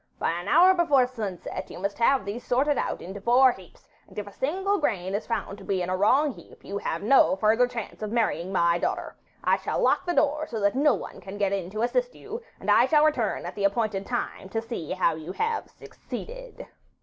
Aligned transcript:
By 0.17 0.31
an 0.31 0.47
hour 0.47 0.73
before 0.73 1.05
sunset 1.05 1.69
you 1.69 1.77
must 1.77 1.99
have 1.99 2.25
these 2.25 2.43
sorted 2.43 2.75
out 2.75 3.03
into 3.03 3.21
four 3.21 3.51
heaps, 3.51 3.87
and 4.07 4.17
if 4.17 4.25
a 4.25 4.31
single 4.33 4.79
grain 4.79 5.13
is 5.13 5.27
found 5.27 5.59
to 5.59 5.63
be 5.63 5.83
in 5.83 5.91
a 5.91 5.95
wrong 5.95 6.31
heap 6.33 6.65
you 6.65 6.79
have 6.79 7.03
no 7.03 7.35
further 7.35 7.67
chance 7.67 8.01
of 8.01 8.11
marrying 8.11 8.51
my 8.51 8.79
daughter. 8.79 9.15
I 9.43 9.57
shall 9.57 9.79
lock 9.79 10.07
the 10.07 10.15
door, 10.15 10.47
so 10.47 10.59
that 10.61 10.73
no 10.73 10.95
one 10.95 11.21
can 11.21 11.37
get 11.37 11.53
in 11.53 11.69
to 11.69 11.83
assist 11.83 12.15
you, 12.15 12.41
and 12.59 12.71
I 12.71 12.87
shall 12.87 13.05
return 13.05 13.45
at 13.45 13.53
the 13.53 13.63
appointed 13.65 14.07
time 14.07 14.49
to 14.49 14.59
see 14.59 14.89
how 14.93 15.13
you 15.13 15.33
have 15.33 15.69
succeeded. 15.69 16.65